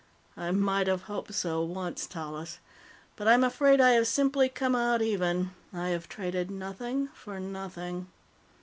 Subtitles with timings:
[0.35, 2.57] "I might have hoped so once, Tallis.
[3.15, 5.51] But I'm afraid I have simply come out even.
[5.71, 8.07] I have traded nothing for nothing."